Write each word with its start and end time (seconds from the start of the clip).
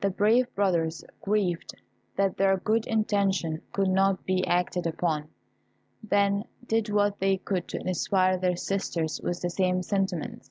The 0.00 0.10
brave 0.10 0.52
brothers 0.56 1.04
grieved 1.22 1.76
that 2.16 2.36
their 2.36 2.56
good 2.56 2.88
intentions 2.88 3.60
could 3.72 3.86
not 3.88 4.26
be 4.26 4.44
acted 4.44 4.84
upon, 4.84 5.28
then 6.02 6.46
did 6.66 6.88
what 6.90 7.20
they 7.20 7.36
could 7.36 7.68
to 7.68 7.78
inspire 7.80 8.36
their 8.36 8.56
sisters 8.56 9.20
with 9.22 9.42
the 9.42 9.50
same 9.50 9.84
sentiments. 9.84 10.50